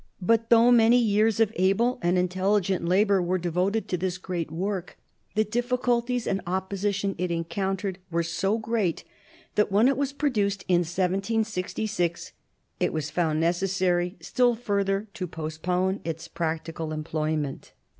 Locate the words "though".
0.49-0.71